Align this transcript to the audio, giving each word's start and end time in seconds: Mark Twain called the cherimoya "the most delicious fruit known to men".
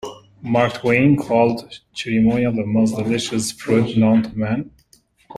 Mark 0.41 0.79
Twain 0.81 1.15
called 1.15 1.59
the 1.59 1.75
cherimoya 1.93 2.55
"the 2.55 2.65
most 2.65 2.95
delicious 2.95 3.51
fruit 3.51 3.95
known 3.97 4.23
to 4.23 4.35
men". 4.35 4.71